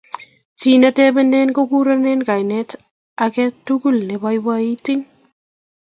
[0.59, 2.69] Chi netebenen kokurenen kainet
[3.25, 4.93] age tugul neiboiboiiti